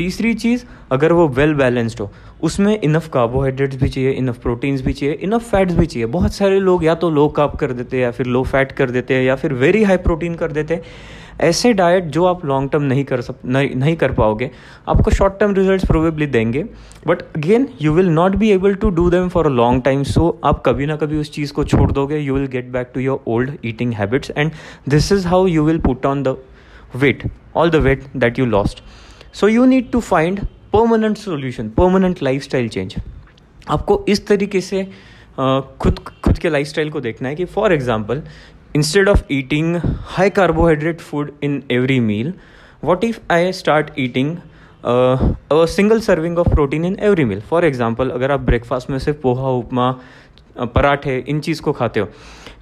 तीसरी 0.00 0.34
चीज़ 0.36 0.64
अगर 0.92 1.12
वो 1.12 1.28
वेल 1.30 1.54
बैलेंस्ड 1.54 2.00
हो 2.00 2.10
उसमें 2.42 2.80
इनफ 2.80 3.08
कार्बोहाइड्रेट्स 3.12 3.76
भी 3.76 3.88
चाहिए 3.88 4.10
इनफ 4.12 4.38
प्रोटीन्स 4.42 4.82
भी 4.82 4.92
चाहिए 4.92 5.14
इनफ 5.22 5.50
फैट्स 5.50 5.74
भी 5.74 5.86
चाहिए। 5.86 6.06
बहुत 6.08 6.34
सारे 6.34 6.60
लोग 6.60 6.84
या 6.84 6.94
तो 6.94 7.10
लो 7.10 7.28
काप 7.38 7.56
कर 7.56 7.72
देते 7.72 7.96
हैं 7.96 8.04
या 8.04 8.10
फिर 8.10 8.26
लो 8.26 8.42
फैट 8.44 8.72
कर 8.72 8.90
देते 8.90 9.14
हैं 9.14 9.22
या 9.22 9.34
फिर 9.36 9.52
वेरी 9.54 9.82
हाई 9.82 9.96
प्रोटीन 9.98 10.34
कर 10.34 10.52
देते 10.52 10.74
हैं। 10.74 10.82
ऐसे 11.40 11.72
डाइट 11.72 12.04
जो 12.14 12.24
आप 12.26 12.44
लॉन्ग 12.44 12.70
टर्म 12.70 12.82
नहीं 12.82 13.04
कर 13.04 13.20
सक 13.20 13.34
नहीं, 13.44 13.74
नहीं 13.74 13.94
कर 13.96 14.12
पाओगे 14.12 14.50
आपको 14.88 15.10
शॉर्ट 15.10 15.38
टर्म 15.40 15.54
रिज़ल्ट 15.54 15.86
प्रोबेबली 15.86 16.26
देंगे। 16.28 16.62
But 17.06 17.22
again 17.36 17.68
you 17.82 17.92
will 17.92 18.08
not 18.10 18.36
be 18.36 18.50
able 18.50 18.74
to 18.74 18.90
do 18.90 19.08
them 19.10 19.28
for 19.28 19.46
a 19.46 19.50
long 19.50 19.82
time 19.82 20.02
so 20.04 20.28
आप 20.44 20.62
कभी 20.66 20.86
ना 20.86 20.96
कभी 20.96 21.18
उस 21.18 21.32
चीज़ 21.32 21.52
को 21.52 21.64
छोड़ 21.64 21.90
दोगे। 21.92 22.18
You 22.18 22.34
will 22.34 22.46
get 22.46 22.70
back 22.72 22.90
to 22.94 23.00
your 23.00 23.22
old 23.26 23.52
eating 23.64 23.92
habits 23.94 24.32
and 24.36 24.52
this 24.88 25.12
is 25.12 25.26
how 25.26 25.46
you 25.46 25.64
will 25.64 25.78
put 25.80 26.06
on 26.06 26.22
the 26.22 26.36
weight 26.96 27.22
all 27.56 27.70
the 27.70 27.76
weight 27.84 28.04
that 28.16 28.38
you 28.38 28.46
lost 28.46 28.82
so 29.34 29.48
you 29.48 29.64
need 29.64 29.90
to 29.90 30.00
find 30.00 30.40
permanent 30.72 31.16
solution 31.16 31.68
permanent 31.68 32.22
life 32.22 32.42
style 32.42 32.68
change 32.68 32.96
आपको 33.70 34.04
इस 34.08 34.26
तरीके 34.26 34.60
से 34.60 34.84
खुद 35.80 35.98
खुद 36.24 36.38
के 36.38 36.50
life 36.50 36.66
style 36.66 36.90
को 36.90 37.00
देखना 37.00 37.28
है 37.28 37.34
कि 37.36 37.44
for 37.46 37.72
example 37.72 38.22
instead 38.76 39.08
of 39.08 39.22
eating 39.32 39.76
high 40.16 40.30
carbohydrate 40.30 41.00
food 41.00 41.32
in 41.42 41.62
every 41.70 42.00
meal 42.00 42.32
what 42.84 43.04
if 43.04 43.18
I 43.32 43.52
start 43.52 43.90
eating 43.98 44.36
single 44.86 46.00
serving 46.00 46.38
of 46.38 46.48
protein 46.48 46.84
in 46.84 46.96
every 47.02 47.24
meal 47.24 47.40
for 47.50 47.64
example 47.64 48.10
अगर 48.10 48.30
आप 48.30 48.40
ब्रेकफास्ट 48.40 48.90
में 48.90 48.98
सिर्फ़ 48.98 49.18
पोहा, 49.20 49.48
उपमा 49.50 49.92
पराठे, 50.74 51.16
इन 51.28 51.40
चीज़ 51.40 51.62
को 51.62 51.72
खाते 51.72 52.00
हो 52.00 52.08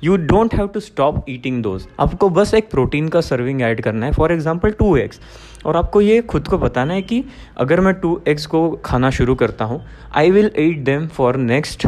you 0.04 0.16
don't 0.16 0.54
have 0.54 0.66
to 0.74 0.80
stop 0.80 1.24
eating 1.28 1.62
those 1.62 1.86
आपको 2.00 2.28
बस 2.30 2.54
एक 2.54 2.70
प्रोटीन 2.70 3.08
का 3.08 3.20
सर्विंग 3.20 3.62
ऐड 3.62 3.80
करना 3.82 4.06
है. 4.06 4.12
फॉर 4.12 4.32
एग्ज़ाम्पल 4.32 4.70
टू 4.78 4.96
एग्स 4.96 5.20
और 5.66 5.76
आपको 5.76 6.00
ये 6.00 6.20
खुद 6.22 6.48
को 6.48 6.58
बताना 6.58 6.94
है 6.94 7.02
कि 7.02 7.24
अगर 7.58 7.80
मैं 7.80 7.94
टू 8.00 8.20
एग्स 8.28 8.46
को 8.46 8.70
खाना 8.84 9.10
शुरू 9.10 9.34
करता 9.34 9.64
हूँ 9.64 9.80
I 10.16 10.30
will 10.30 10.50
eat 10.58 10.84
them 10.84 11.06
for 11.16 11.36
next 11.36 11.86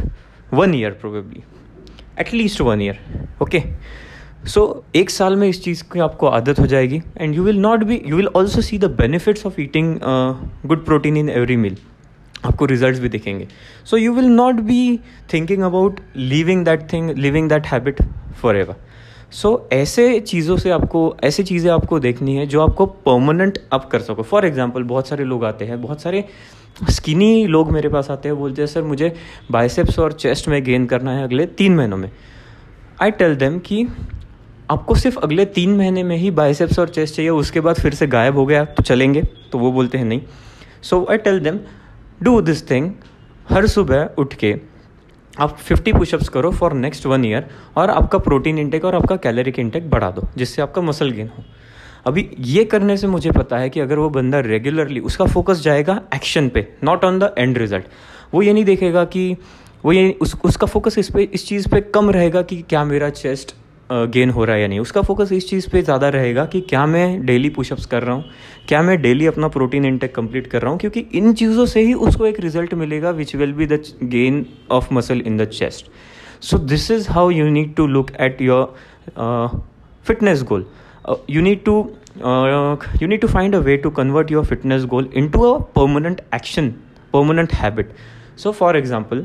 one 0.55 0.75
year 0.75 0.91
probably 1.01 1.43
at least 2.21 2.61
one 2.61 2.83
year 2.83 2.99
okay 3.43 3.63
so 4.49 4.63
एक 4.97 5.11
साल 5.11 5.37
में 5.37 5.49
इस 5.49 5.63
चीज़ 5.65 5.83
की 5.93 6.01
आपको 6.01 6.27
आदत 6.27 6.61
हो 6.61 6.67
जाएगी. 6.67 7.01
And 7.17 7.35
you 7.35 7.43
will 7.45 7.59
not 7.61 7.85
be 7.85 8.01
you 8.07 8.17
will 8.17 8.29
also 8.37 8.61
see 8.61 8.79
the 8.79 8.91
benefits 8.99 9.47
of 9.47 9.61
eating 9.61 9.97
good 10.67 10.85
protein 10.85 11.17
in 11.17 11.29
every 11.29 11.57
meal 11.57 11.77
आपको 12.45 12.65
रिज़ल्ट 12.65 12.99
भी 12.99 13.09
दिखेंगे। 13.09 13.49
So 13.85 13.97
you 13.97 14.13
will 14.15 14.29
not 14.29 14.61
be 14.63 14.99
thinking 15.33 15.63
about 15.63 16.01
living 16.17 16.65
that 16.65 16.93
thing 16.93 17.11
living 17.11 17.49
that 17.49 17.67
habit 17.67 18.03
forever 18.57 18.77
so 19.33 19.69
ऐसे 19.73 20.19
चीज़ों 20.21 20.57
से 20.57 20.71
आपको, 20.71 21.17
ऐसी 21.25 21.43
चीज़ें 21.43 21.71
आपको 21.73 21.99
देखनी 22.01 22.37
है 22.37 22.47
जो 22.47 22.61
आपको 22.61 22.87
परमानेंट 22.87 23.59
अप 23.73 23.89
कर 23.91 24.01
सको। 24.01 24.23
फॉर 24.23 24.47
एग्ज़ाम्पल 24.47 24.83
बहुत 24.85 25.09
सारे 25.09 25.25
लोग 25.25 25.45
आते 25.45 25.65
हैं, 25.65 25.81
बहुत 25.83 26.03
सारे 26.03 26.25
स्किनी 26.91 27.47
लोग 27.47 27.71
मेरे 27.73 27.89
पास 27.89 28.11
आते 28.11 28.29
हैं, 28.29 28.39
बोलते 28.39 28.63
हैं, 28.63 28.67
सर, 28.67 28.83
मुझे 28.83 29.13
बाइसेप्स 29.51 29.99
और 29.99 30.13
चेस्ट 30.13 30.49
में 30.49 30.63
गेन 30.65 30.87
करना 30.87 31.13
है 31.13 31.25
अगले 31.25 31.47
तीन 31.47 31.75
महीनों 31.77 31.97
में। 31.97 32.11
आई 33.03 33.11
टेल 33.11 33.37
देम 33.37 33.59
कि 33.59 33.87
आपको 34.71 34.95
सिर्फ़ 34.95 35.19
अगले 35.19 35.45
तीन 35.45 35.77
महीने 35.77 36.03
में 36.03 36.17
ही 36.17 36.31
बाइसेप्स 36.33 36.79
और 36.79 36.89
चेस्ट 36.89 37.15
चाहिए, 37.15 37.31
उसके 37.31 37.61
बाद 37.61 37.77
फिर 37.77 37.95
से 37.95 38.07
गायब 38.07 38.37
हो 38.37 38.47
गया 38.47 38.65
तो 38.65 38.83
चलेंगे। 38.83 39.23
तो 39.53 39.59
वो 39.59 39.73
बोलते 39.73 39.99
हैं, 39.99 40.05
नहीं। 40.05 40.21
So 40.83 41.07
I 41.11 41.19
tell 41.19 41.41
them 41.41 41.59
do 42.23 42.41
this 42.41 42.71
thing 42.71 42.91
हर 43.51 43.67
सुबह 43.67 44.11
उठ 44.19 44.35
के 44.35 44.55
आप 45.41 45.57
50 45.67 45.93
पुशअप्स 45.93 46.29
करो 46.29 46.51
फॉर 46.51 46.73
नेक्स्ट 46.73 47.07
वन 47.07 47.25
ईयर 47.25 47.47
और 47.77 47.91
आपका 47.91 48.19
प्रोटीन 48.19 48.59
इंटेक 48.59 48.85
और 48.85 48.95
आपका 48.95 49.17
कैलोरिक 49.17 49.59
इंटेक 49.59 49.89
बढ़ा 49.91 50.11
दो, 50.11 50.23
जिससे 50.37 50.63
आपका 50.63 50.83
मसल 50.83 51.11
गेन 51.11 51.29
हो। 51.29 51.45
अभी 52.07 52.29
ये 52.39 52.65
करने 52.65 52.97
से 52.97 53.07
मुझे 53.07 53.31
पता 53.31 53.59
है 53.59 53.71
कि 53.71 53.81
अगर 53.81 53.99
वो 53.99 54.09
बंदा 54.11 54.41
रेगुलरली 54.41 55.01
उसका 55.01 55.25
फोकस 55.25 55.63
जाएगा 55.63 56.01
एक्शन 56.15 56.49
पे 56.49 56.67
not 56.85 57.05
on 57.05 57.19
the 57.19 57.35
end 57.39 57.59
result 57.59 57.85
वो 58.35 58.43
ये 58.43 58.53
नहीं 58.53 58.65
देखेगा 58.65 59.05
कि 59.05 59.37
वो 59.85 59.93
ये 59.93 60.19
उस, 60.21 60.37
उसका 60.45 60.67
फोकस 60.67 60.99
इस 60.99 61.11
पे, 61.11 61.23
इस 61.23 61.47
चीज़ 61.49 61.69
पे 61.69 61.81
कम 61.81 62.11
रहेगा 62.11 62.43
कि 62.43 62.63
क्या 62.63 62.85
मेरा 62.85 63.11
चेस्ट 63.11 63.55
गेन 63.93 64.31
हो 64.31 64.45
रहा 64.45 64.57
है 64.57 64.63
या 64.63 64.69
नहीं? 64.69 64.81
उसका 64.81 65.03
फोकस 65.03 65.33
इस 65.33 65.49
चीज़ 65.49 65.69
पे 65.71 65.83
ज़्यादा 65.83 66.09
रहेगा 66.09 66.45
कि 66.53 66.61
क्या 66.71 66.85
मैं 66.87 67.25
डेली 67.27 67.49
पुशअप्स 67.51 67.87
कर 67.87 68.03
रहा 68.03 68.15
हूँ? 68.15 68.25
क्या 68.69 68.83
मैं 68.83 69.01
डेली 69.03 69.27
अपना 69.27 69.49
प्रोटीन 69.49 69.85
इंटेक 69.85 70.15
कंप्लीट 70.15 70.47
कर 70.47 70.63
रहा 70.63 70.71
हूँ? 70.71 70.79
क्योंकि 70.81 71.01
इन 71.01 71.33
चीज़ों 71.35 71.67
से 71.67 71.81
ही 71.81 71.95
उसको 72.09 72.27
एक 72.27 72.41
रिज़ल्ट 72.41 72.75
मिलेगा 72.75 73.11
which 73.11 73.35
will 73.37 73.53
be 73.53 73.67
the 73.67 73.83
gain 74.03 74.45
of 74.71 74.93
muscle 74.95 75.21
in 75.21 75.37
the 75.37 75.45
chest 75.59 75.91
so 76.45 76.59
this 76.59 76.91
is 76.91 77.11
how 77.13 77.31
you 77.31 77.49
need 77.51 77.75
to 77.75 77.87
look 77.87 78.11
at 78.21 78.43
your 78.43 79.63
fitness 80.07 80.43
goal 80.43 80.67
you 81.35 81.43
need 81.45 81.61
to 81.67 81.73
uh, 82.31 82.77
you 83.01 83.07
need 83.11 83.23
to 83.23 83.29
find 83.35 83.57
a 83.59 83.61
way 83.67 83.77
to 83.85 83.91
convert 83.99 84.33
your 84.35 84.43
fitness 84.49 84.83
goal 84.95 85.07
into 85.21 85.45
a 85.47 85.53
permanent 85.79 86.21
action 86.39 86.69
permanent 87.15 87.55
habit. 87.61 87.95
So 88.43 88.53
for 88.59 88.69
example 88.81 89.23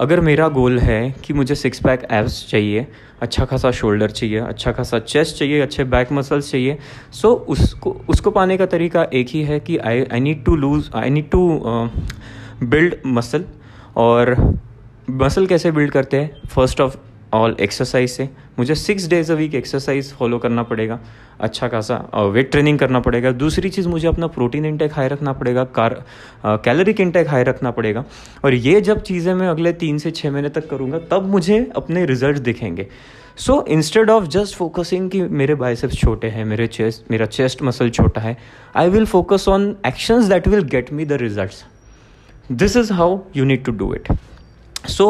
अगर 0.00 0.20
मेरा 0.20 0.48
गोल 0.48 0.78
है 0.78 1.14
कि 1.24 1.32
मुझे 1.32 1.54
six 1.54 1.80
pack 1.80 2.06
abs 2.12 2.46
चाहिए 2.50 2.86
अच्छा 3.22 3.44
खासा 3.44 3.70
shoulder 3.70 4.10
चाहिए 4.10 4.38
अच्छा 4.38 4.72
खासा 4.72 4.98
चेस्ट 4.98 5.36
चाहिए 5.36 5.60
अच्छे 5.60 5.84
बैक 5.84 6.12
मसल्स 6.12 6.50
चाहिए 6.50 6.78
सो 7.12 7.28
so, 7.28 7.34
उसको 7.34 7.90
उसको 8.08 8.30
पाने 8.30 8.56
का 8.56 8.66
तरीका 8.66 9.06
एक 9.14 9.28
ही 9.28 9.42
है 9.42 9.60
कि 9.60 9.76
I 9.78 10.04
I 10.12 10.20
need 10.20 10.44
to 10.44 10.56
lose 10.56 10.90
I 10.94 11.10
need 11.10 11.30
to 11.30 11.60
build 12.62 12.94
muscle 13.06 13.44
और 13.96 14.36
मसल 15.10 15.46
कैसे 15.46 15.70
बिल्ड 15.70 15.92
करते 15.92 16.16
हैं? 16.16 16.48
फ़र्स्ट 16.48 16.80
ऑफ़ 16.80 16.96
ऑल 17.34 17.56
एक्सरसाइज 17.60 18.10
से। 18.10 18.28
मुझे 18.58 18.74
six 18.74 19.06
days 19.08 19.32
a 19.32 19.34
week 19.34 19.54
exercise 19.54 20.12
follow 20.14 20.38
करना 20.38 20.62
पड़ेगा 20.62 20.98
अच्छा 21.40 21.68
खासा 21.68 21.96
वेट 22.32 22.50
ट्रेनिंग 22.50 22.78
करना 22.78 23.00
पड़ेगा। 23.00 23.30
दूसरी 23.32 23.70
चीज़, 23.70 23.88
मुझे 23.88 24.06
अपना 24.08 24.26
प्रोटीन 24.28 24.64
इंटेक 24.64 24.92
हाई 24.92 25.08
रखना 25.08 25.32
पड़ेगा 25.32 25.64
कार 25.76 26.02
कैलोरिक 26.46 27.00
इंटेक 27.00 27.28
हाई 27.28 27.42
रखना 27.44 27.70
पड़ेगा। 27.70 28.04
और 28.44 28.54
ये 28.54 28.80
जब 28.80 29.02
चीज़ें 29.02 29.34
मैं 29.34 29.48
अगले 29.48 29.72
तीन 29.74 29.98
से 29.98 30.10
छः 30.10 30.30
महीने 30.30 30.48
तक 30.48 30.68
करूँगा, 30.70 30.98
तब 31.10 31.26
मुझे 31.26 31.58
अपने 31.76 32.04
रिज़ल्ट 32.06 32.38
दिखेंगे। 32.40 32.86
So 33.36 33.64
instead 33.68 34.10
of 34.10 34.24
just 34.30 34.56
focusing 34.56 35.10
कि 35.10 35.22
मेरे 35.22 35.54
बाइसेप्स 35.56 35.96
छोटे 35.98 36.28
हैं, 36.28 36.44
मेरे 36.44 36.66
चेस्ट 36.68 37.10
मेरा 37.10 37.26
चेस्ट 37.28 37.62
मसल 37.62 37.90
छोटा 37.90 38.20
है 38.20 38.36
I 38.76 38.88
will 38.88 39.06
focus 39.06 39.48
on 39.48 39.74
actions 39.86 40.24
that 40.24 40.48
will 40.48 40.62
get 40.66 40.92
me 40.92 41.04
the 41.04 41.12
results 41.22 41.64
this 42.52 42.76
is 42.76 42.92
how 42.92 43.18
you 43.36 43.44
need 43.44 43.64
to 43.64 43.72
do 43.72 43.94
it 43.94 44.12
so 44.88 45.06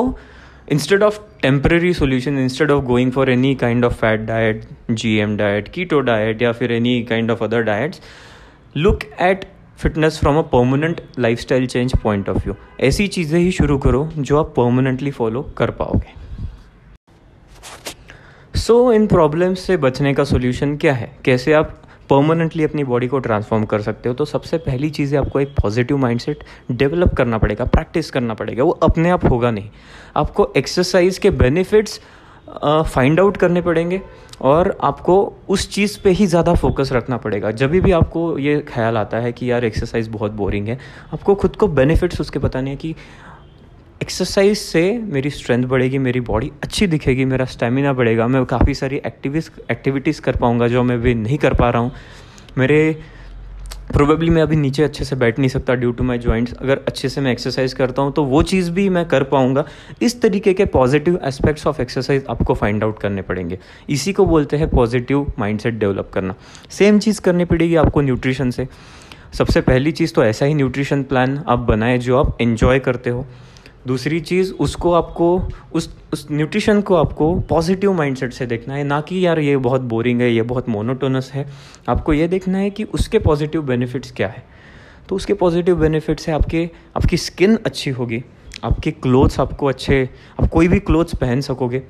instead 0.69 1.03
of 1.03 1.19
temporary 1.43 1.93
solution 1.93 2.39
instead 2.39 2.71
of 2.71 2.87
going 2.87 3.11
for 3.13 3.29
any 3.29 3.55
kind 3.55 3.85
of 3.85 3.97
fat 3.97 4.25
diet 4.27 4.63
gm 4.91 5.37
diet 5.37 5.73
keto 5.73 6.05
diet 6.07 6.43
या 6.43 6.53
फिर 6.53 6.79
any 6.79 6.95
kind 7.05 7.35
of 7.35 7.43
other 7.43 7.65
diets 7.65 8.01
look 8.77 9.05
at 9.21 9.45
fitness 9.79 10.19
from 10.21 10.37
a 10.39 10.43
permanent 10.51 11.01
life 11.19 11.39
style 11.39 11.67
change 11.67 11.95
point 12.03 12.29
of 12.29 12.37
view 12.45 12.55
ऐसी 12.81 13.07
चीज़ें 13.09 13.39
ही 13.39 13.51
शुरू 13.53 13.79
करो 13.79 14.09
जो 14.19 14.39
आप 14.39 14.53
permanently 14.57 15.11
follow 15.11 15.43
कर 15.59 15.71
पाओगे 15.81 16.13
सो 18.59 18.75
so, 18.75 18.95
इन 18.95 19.07
प्रॉब्लम्स 19.07 19.61
से 19.61 19.77
बचने 19.77 20.15
का 20.15 20.25
सोल्यूशन 20.25 20.77
क्या 20.77 20.93
है 20.95 21.11
कैसे 21.25 21.53
आप 21.53 21.75
परमानेंटली 22.11 22.65
अपनी 22.65 22.85
बॉडी 22.85 23.07
को 23.09 23.19
ट्रांसफॉर्म 23.19 23.65
कर 23.65 23.81
सकते 23.83 24.09
हो 24.09 24.15
तो 24.15 24.25
सबसे 24.25 24.59
पहली 24.61 24.91
चीज़ 24.91 25.15
है 25.15 25.21
आपको 25.21 25.41
एक 25.41 25.55
पॉजिटिव 25.55 25.97
माइंडसेट 25.99 26.45
डेवलप 26.73 27.15
करना 27.15 27.39
पड़ेगा 27.39 27.65
प्रैक्टिस 27.67 28.11
करना 28.11 28.35
पड़ेगा, 28.35 28.65
वो 28.65 28.71
अपने 28.83 29.11
आप 29.11 29.25
होगा 29.25 29.51
नहीं। 29.51 29.71
आपको 30.17 30.53
एक्सरसाइज 30.57 31.19
के 31.19 31.31
बेनिफिट्स 31.33 32.01
फाइंड 32.87 33.21
आउट 33.21 33.37
करने 33.37 33.61
पड़ेंगे 33.63 34.01
और 34.43 34.77
आपको 34.85 35.17
उस 35.49 35.69
चीज़ 35.71 35.99
पे 36.05 36.11
ही 36.11 36.27
ज़्यादा 36.27 36.55
फोकस 36.55 36.91
रखना 36.93 37.17
पड़ेगा। 37.17 37.51
जब 37.53 37.71
भी 37.73 37.93
आपको 37.93 38.39
ये 38.39 38.59
ख्याल 38.69 38.97
आता 38.99 39.19
है 39.19 39.33
कि 39.33 39.51
यार 39.51 39.65
एक्सरसाइज 39.65 40.09
बहुत 40.09 40.33
बोरिंग 40.33 40.69
है, 40.69 40.79
आपको 41.13 41.35
खुद 41.35 41.57
को 41.57 41.69
बेनिफिट्स 41.71 42.21
उसके 42.21 42.39
बताने 42.39 42.71
हैं 42.71 42.79
कि 42.79 42.95
एक्सरसाइज 44.05 44.57
से 44.59 44.81
मेरी 45.03 45.31
स्ट्रेंथ 45.31 45.65
बढ़ेगी, 45.65 45.99
मेरी 45.99 46.21
बॉडी 46.21 46.51
अच्छी 46.63 46.87
दिखेगी, 46.87 47.25
मेरा 47.25 47.45
स्टेमिना 47.45 47.93
बढ़ेगा, 47.93 48.27
मैं 48.29 48.45
काफ़ी 48.45 48.75
सारी 48.75 48.97
एक्टिविस 49.07 49.51
एक्टिविटीज़ 49.71 50.21
कर 50.21 50.37
पाऊँगा 50.37 50.67
जो 50.69 50.83
मैं 50.83 51.01
भी 51.01 51.15
नहीं 51.15 51.39
कर 51.39 51.55
पा 51.55 51.71
रहा 51.71 51.83
हूँ। 51.83 51.93
मेरे 52.59 52.81
प्रोबेबली 53.93 54.31
मैं 54.31 54.43
अभी 54.43 54.57
नीचे 54.57 54.83
अच्छे 54.83 55.05
से 55.05 55.17
बैठ 55.17 55.39
नहीं 55.39 55.49
सकता 55.49 55.75
ड्यू 55.75 55.93
टू 55.93 56.05
माई 56.05 56.19
जॉइंट्स 56.19 56.53
अगर 56.53 56.81
अच्छे 56.89 57.09
से 57.09 57.21
मैं 57.21 57.33
एक्सरसाइज 57.33 57.73
करता 57.73 58.03
हूँ 58.03 58.13
तो 58.13 58.25
वो 58.25 58.43
चीज़ 58.43 58.71
भी 58.71 58.89
मैं 58.89 59.05
कर 59.09 59.23
पाऊँगा। 59.23 59.65
इस 60.03 60.21
तरीके 60.23 60.55
के 60.55 60.65
पॉजिटिव 60.67 61.19
एस्पेक्ट्स 61.25 61.67
ऑफ़ 61.67 61.81
एक्सरसाइज 61.83 62.25
आपको 62.31 62.55
फाइंड 62.55 62.85
आउट 62.85 62.99
करने 62.99 63.23
पड़ेंगे। 63.23 63.59
इसी 63.89 64.13
को 64.13 64.27
बोलते 64.27 64.57
हैं 64.57 64.69
पॉजिटिव 64.71 65.33
माइंडसेट 65.39 65.75
डेवलप 65.75 66.11
करना। 66.15 66.35
सेम 66.71 66.99
चीज़ 66.99 67.21
करनी 67.21 67.45
पड़ेगी 67.45 67.77
आपको 67.77 68.01
न्यूट्रिशन 68.01 68.51
से। 68.51 68.67
सबसे 69.39 69.61
पहली 69.63 69.93
चीज़ 69.93 70.15
तो 70.15 70.25
ऐसा 70.25 70.47
ही 70.47 70.55
न्यूट्रिशन 70.55 71.03
प्लान 71.03 71.43
आप 71.49 71.59
बनाए 71.69 71.99
जो 71.99 72.19
आप 72.19 72.37
इन्जॉय 72.41 72.79
करते 72.79 73.11
हो। 73.11 73.27
दूसरी 73.87 74.21
चीज़, 74.21 74.53
उसको 74.53 74.93
आपको, 74.93 75.49
उस 75.73 75.97
उस 76.13 76.29
न्यूट्रिशन 76.31 76.81
को 76.81 76.95
आपको 76.95 77.41
पॉजिटिव 77.41 77.93
माइंडसेट 77.93 78.33
से 78.33 78.47
देखना 78.47 78.75
है। 78.75 78.85
ना 78.85 79.01
कि 79.01 79.27
यार 79.27 79.39
ये 79.39 79.57
बहुत 79.57 79.81
बोरिंग 79.81 80.21
है, 80.21 80.33
ये 80.33 80.43
बहुत 80.43 80.69
मोनोटोनस 80.69 81.31
है। 81.35 81.47
आपको 81.89 82.13
ये 82.13 82.29
देखना 82.29 82.59
है 82.59 82.71
कि 82.71 82.85
उसके 82.85 83.19
पॉजिटिव 83.19 83.63
बेनिफिट्स 83.63 84.13
क्या 84.13 84.29
है। 84.29 84.45
तो 85.09 85.17
उसके 85.17 85.35
पॉजिटिव 85.35 85.77
बेनिफिट्स 85.77 86.29
है 86.29 86.35
आपके, 86.35 86.71
आपकी 86.97 87.17
स्किन 87.17 87.59
अच्छी 87.67 87.91
होगी। 87.91 88.25
आपके 88.65 88.91
क्लोथ्स 88.91 89.41
आपको 89.41 89.67
अच्छे, 89.67 90.11
आप 90.43 90.49
कोई 90.49 90.69
भी 90.69 90.81
क्लोथ्स 90.81 91.15
पहन 91.15 91.41
सकोगे। 91.41 91.83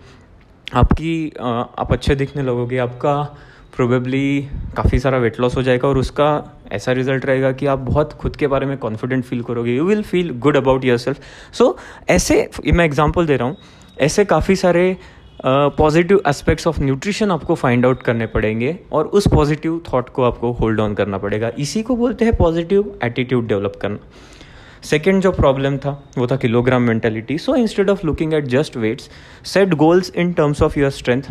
आपकी 0.74 1.32
आप 1.78 1.88
अच्छे 1.90 2.14
दिखने 2.14 2.42
लगोगे। 2.42 2.78
आपका 2.78 3.36
प्रोबेबली 3.76 4.48
काफ़ी 4.76 4.98
सारा 4.98 5.18
वेट 5.18 5.40
लॉस 5.40 5.56
हो 5.56 5.62
जाएगा 5.62 5.88
और 5.88 5.98
उसका 5.98 6.53
ऐसा 6.72 6.92
रिज़ल्ट 6.92 7.26
रहेगा 7.26 7.50
कि 7.52 7.66
आप 7.66 7.78
बहुत 7.80 8.12
खुद 8.12 8.36
के 8.36 8.46
बारे 8.46 8.66
में 8.66 8.76
कॉन्फिडेंट 8.78 9.24
फील 9.24 9.42
करोगे। 9.42 9.74
You 9.76 9.84
will 9.84 10.02
feel 10.02 10.30
good 10.38 10.56
about 10.56 10.84
yourself 10.98 11.20
so 11.52 11.76
ऐसे, 12.08 12.48
मैं 12.66 12.84
एग्ज़ाम्पल 12.84 13.26
दे 13.26 13.36
रहा 13.36 13.48
हूँ। 13.48 13.56
ऐसे 14.00 14.24
काफ़ी 14.24 14.56
सारे 14.56 14.96
पॉजिटिव 15.44 16.20
एस्पेक्ट्स 16.28 16.66
ऑफ़ 16.66 16.80
न्यूट्रिशन 16.82 17.30
आपको 17.30 17.54
फाइंड 17.54 17.86
आउट 17.86 18.02
करने 18.02 18.26
पड़ेंगे 18.26 18.76
और 18.92 19.06
उस 19.06 19.26
पॉजिटिव 19.28 19.80
थॉट 19.92 20.08
को 20.08 20.22
आपको 20.22 20.52
होल्ड 20.52 20.80
ऑन 20.80 20.94
करना 20.94 21.18
पड़ेगा। 21.18 21.50
इसी 21.58 21.82
को 21.82 21.96
बोलते 21.96 22.24
हैं 22.24 22.36
पॉजिटिव 22.36 22.98
एटीट्यूड 23.04 23.46
डेवलप 23.48 23.76
करना। 23.82 23.98
सेकेंड 24.82 25.20
जो 25.22 25.32
प्रॉब्लम 25.32 25.76
था, 25.78 25.90
वो 26.18 26.26
था 26.26 26.36
kilogram 26.36 26.82
mentality 26.82 27.36
so 27.38 27.54
instead 27.56 27.90
of 27.90 28.06
looking 28.06 28.34
at 28.34 28.44
just 28.48 28.76
weights 28.76 29.08
set 29.44 29.74
goals 29.74 30.12
in 30.16 30.32
terms 30.32 30.62
of 30.62 30.78
your 30.78 30.90
strength 30.90 31.22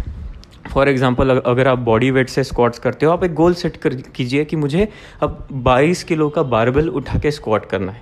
for 0.65 0.89
example 0.89 1.37
अगर 1.37 1.67
आप 1.67 1.79
बॉडी 1.81 2.09
वेट 2.11 2.29
से 2.29 2.43
स्क्वाट्स 2.43 2.79
करते 2.79 3.05
हो, 3.05 3.11
आप 3.11 3.23
एक 3.23 3.33
गोल 3.33 3.53
सेट 3.55 3.77
कर, 3.77 3.95
कीजिए 4.15 4.45
कि 4.45 4.55
मुझे 4.55 4.87
अब 5.21 5.47
22 5.65 6.03
किलो 6.03 6.29
का 6.29 6.43
बारबल 6.45 6.89
उठा 6.91 7.19
के 7.19 7.31
स्क्वाट 7.31 7.65
करना 7.65 7.91
है। 7.91 8.01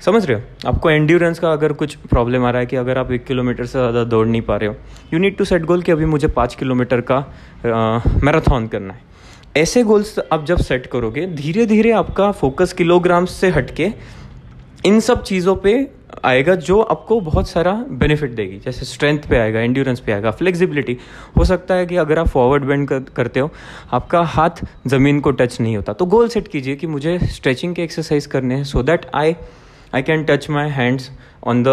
समझ 0.00 0.24
रहे 0.24 0.38
हो? 0.38 0.68
आपको 0.68 0.90
एंड्योरेंस 0.90 1.38
का 1.38 1.52
अगर 1.52 1.72
कुछ 1.72 1.94
प्रॉब्लम 2.08 2.44
आ 2.44 2.50
रहा 2.50 2.60
है 2.60 2.66
कि 2.66 2.76
अगर 2.76 2.98
आप 2.98 3.10
एक 3.12 3.24
किलोमीटर 3.24 3.66
से 3.66 3.78
ज़्यादा 3.78 4.04
दौड़ 4.04 4.26
नहीं 4.26 4.42
पा 4.42 4.56
रहे 4.56 4.68
हो 4.68 4.74
you 5.12 5.18
need 5.18 5.36
to 5.36 5.44
set 5.44 5.64
goal 5.64 5.82
कि 5.82 5.92
अभी 5.92 6.04
मुझे 6.06 6.28
पाँच 6.30 6.54
किलोमीटर 6.54 7.00
का 7.02 7.18
मैराथन 7.64 8.66
करना 8.66 8.94
है। 8.94 9.10
ऐसे 9.56 9.82
गोल्स 9.82 10.18
आप 10.32 10.44
जब 10.44 10.58
सेट 10.58 10.86
करोगे 10.86 11.26
धीरे 11.26 11.66
धीरे 11.66 11.90
आपका 11.92 12.30
फोकस 12.32 12.72
किलोग्राम्स 12.72 13.30
से 13.30 13.48
हटके 13.50 13.90
इन 14.86 15.00
सब 15.00 15.22
चीज़ों 15.22 15.56
पे 15.56 15.74
आएगा 16.24 16.54
जो 16.56 16.80
आपको 16.80 17.20
बहुत 17.20 17.48
सारा 17.48 17.72
बेनिफिट 17.90 18.30
देगी। 18.34 18.58
जैसे 18.64 18.84
स्ट्रेंथ 18.86 19.28
पे 19.30 19.38
आएगा 19.38 19.60
एंड्योरेंस 19.60 20.00
पे 20.00 20.12
आएगा 20.12 20.30
फ्लेक्सिबिलिटी 20.30 20.96
हो 21.36 21.44
सकता 21.44 21.74
है 21.74 21.86
कि 21.86 21.96
अगर 21.96 22.18
आप 22.18 22.28
फॉरवर्ड 22.28 22.64
बेंड 22.64 22.88
करते 23.16 23.40
हो, 23.40 23.50
आपका 23.92 24.20
हाथ 24.34 24.64
ज़मीन 24.86 25.20
को 25.20 25.30
टच 25.30 25.60
नहीं 25.60 25.76
होता। 25.76 25.92
तो 25.92 26.06
गोल 26.06 26.28
सेट 26.28 26.48
कीजिए 26.48 26.76
कि 26.76 26.86
मुझे 26.86 27.18
स्ट्रेचिंग 27.24 27.74
के 27.74 27.82
एक्सरसाइज 27.82 28.26
करने 28.26 28.54
हैं 28.54 28.64
so 28.64 28.82
that 28.82 29.06
I 29.14 29.34
I 29.94 30.02
can 30.02 30.24
touch 30.24 30.48
my 30.50 30.68
hands 30.70 31.10
on 31.44 31.62
the 31.62 31.68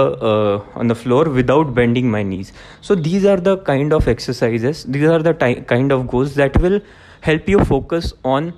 on 0.78 0.88
the 0.88 0.94
floor 0.94 1.30
without 1.30 1.68
bending 1.76 2.10
my 2.12 2.24
knees 2.24 2.52
so 2.82 2.96
these 2.98 3.28
are 3.28 3.40
the 3.40 3.58
kind 3.68 3.94
of 3.94 4.10
exercises 4.10 4.84
these 4.88 5.06
are 5.08 5.22
the 5.22 5.38
kind 5.42 5.94
of 5.94 6.06
goals 6.08 6.36
that 6.36 6.58
will 6.58 6.82
help 7.26 7.50
you 7.50 7.64
focus 7.64 8.14
on 8.26 8.52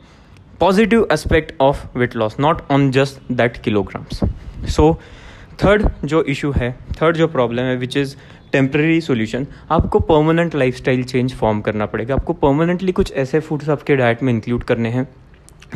positive 0.60 1.08
aspect 1.12 1.54
of 1.62 1.86
weight 1.98 2.16
loss 2.16 2.36
not 2.40 2.62
on 2.72 2.90
just 2.92 3.32
that 3.32 3.58
kilograms 3.64 4.20
so 4.76 4.92
third 5.60 5.90
जो 6.06 6.24
issue 6.26 6.52
है 6.52 6.72
third 7.02 7.18
जो 7.18 7.28
problem 7.28 7.64
है 7.64 7.76
which 7.78 7.98
is 7.98 8.16
temporary 8.52 9.00
solution 9.02 9.48
आपको 9.72 10.00
permanent 10.02 10.56
life 10.56 10.76
style 10.76 11.04
change 11.04 11.34
form 11.34 11.62
करना 11.62 11.86
पड़ेगा। 11.86 12.16
आपको 12.16 12.34
permanently 12.36 12.92
कुछ 12.92 13.14
ऐसे 13.14 13.40
फूड्स 13.40 13.70
आपके 13.70 13.96
डाइट 13.96 14.24
में 14.24 14.34
इंक्लूड 14.34 14.64
करने 14.64 14.90
हैं, 14.90 15.08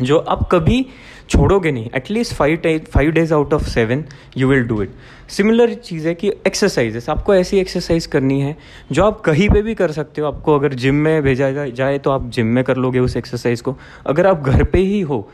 जो 0.02 0.18
आप 0.18 0.48
कभी 0.52 0.86
छोड़ोगे 1.30 1.70
नहीं। 1.72 1.90
At least 1.96 2.34
five 2.34 2.82
five 2.92 3.10
days 3.10 3.32
out 3.34 3.54
of 3.54 3.62
seven 3.64 4.04
you 4.36 4.48
will 4.48 4.64
do 4.64 4.82
it 4.82 4.90
similar 5.30 5.72
चीज़ 5.74 6.06
है 6.08 6.14
कि 6.14 6.28
एक्सरसाइजेस 6.46 7.08
आपको 7.10 7.34
ऐसी 7.34 7.58
एक्सरसाइज 7.58 8.06
करनी 8.06 8.40
है, 8.40 8.56
जो 8.92 9.04
आप 9.04 9.20
कहीं 9.20 9.48
पे 9.48 9.62
भी 9.62 9.74
कर 9.74 9.92
सकते 9.92 10.20
हो। 10.20 10.26
आपको 10.26 10.58
अगर 10.58 10.74
जिम 10.74 10.94
में 10.96 11.22
भेजा 11.22 11.50
जाए 11.66 11.98
तो 11.98 12.10
आप 12.10 12.30
जिम 12.30 12.46
में 12.48 12.62
कर 12.64 12.76
लोगे 12.76 12.98
उस 12.98 13.16
एक्सरसाइज 13.16 13.60
को। 13.60 13.76
अगर 14.06 14.26
आप 14.26 14.42
घर 14.42 14.64
पे 14.64 14.78
ही 14.80 15.00
हो 15.02 15.28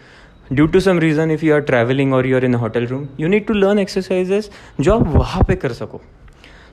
due 0.52 0.66
to 0.66 0.80
some 0.80 0.98
reason 0.98 1.30
if 1.30 1.44
you 1.44 1.54
are 1.54 1.60
travelling 1.62 2.12
और 2.14 2.26
you 2.26 2.36
are 2.36 2.44
in 2.44 2.54
hotel 2.54 2.86
room 2.86 3.06
you 3.20 3.28
need 3.28 3.46
to 3.46 3.54
learn 3.54 3.78
exercises 3.78 4.50
जो 4.80 4.94
आप 4.94 5.14
वहाँ 5.14 5.44
पे 5.48 5.54
कर 5.56 5.72
सको। 5.72 6.00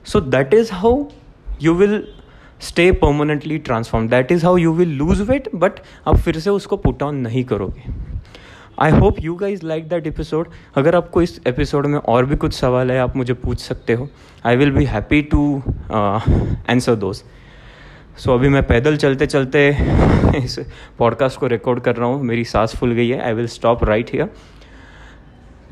So 0.06 0.20
that 0.20 0.54
is 0.54 0.72
how 0.72 1.04
you 1.62 1.74
will 1.74 2.02
stay 2.60 2.90
permanently 2.92 3.58
transform 3.58 4.08
that 4.08 4.32
is 4.32 4.44
how 4.46 4.56
you 4.56 4.72
will 4.74 4.96
lose 4.96 5.20
weight 5.30 5.48
but 5.54 5.80
आप 6.08 6.16
फिर 6.16 6.38
से 6.38 6.50
उसको 6.50 6.76
पुट 6.76 7.02
ऑन 7.02 7.16
नहीं 7.18 7.44
करोगे। 7.44 7.98
I 8.78 8.90
hope 8.90 9.16
you 9.20 9.34
guys 9.34 9.64
like 9.66 9.88
that 9.88 10.06
episode 10.06 10.48
अगर 10.76 10.96
आपको 10.96 11.22
इस 11.22 11.40
एपिसोड 11.46 11.86
में 11.86 11.98
और 11.98 12.26
भी 12.26 12.36
कुछ 12.36 12.54
सवाल 12.54 12.90
है, 12.90 12.98
आप 12.98 13.16
मुझे 13.16 13.34
पूछ 13.34 13.60
सकते 13.60 13.92
हो। 13.92 14.08
I 14.46 14.56
will 14.56 14.70
be 14.70 14.84
happy 14.84 15.22
to 15.22 15.62
answer 15.92 16.94
दोस्त 16.94 17.30
सो 18.18 18.34
अभी 18.34 18.48
मैं 18.48 18.62
पैदल 18.66 18.96
चलते 18.96 19.26
चलते 19.26 19.68
इस 20.44 20.58
पॉडकास्ट 20.98 21.38
को 21.40 21.46
रिकॉर्ड 21.46 21.80
कर 21.80 21.96
रहा 21.96 22.08
हूँ। 22.08 22.22
मेरी 22.22 22.44
सांस 22.44 22.76
फुल 22.76 22.92
गई 22.92 23.08
है। 23.08 23.20
I 23.22 23.32
will 23.32 23.46
stop 23.46 23.84
right 23.84 24.10
here 24.12 24.30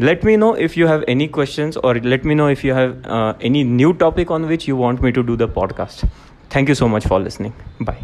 let 0.00 0.24
me 0.24 0.36
know 0.36 0.54
if 0.56 0.72
you 0.76 0.88
have 0.88 1.04
any 1.08 1.26
question 1.26 1.70
और 1.84 2.00
let 2.00 2.26
me 2.26 2.34
know 2.34 2.50
if 2.50 2.66
you 2.66 2.74
have 2.74 3.02
any 3.42 3.64
new 3.64 3.92
topic 3.92 4.30
on 4.30 4.44
which 4.44 4.68
you 4.68 4.76
want 4.76 5.00
me 5.00 5.10
to 5.10 5.22
do 5.22 5.36
the 5.36 5.42
podcast 5.42 6.06
thank 6.56 6.68
you 6.68 6.74
so 6.74 6.86
much 6.86 7.08
for 7.08 7.20
listening 7.20 7.52
bye 7.82 7.98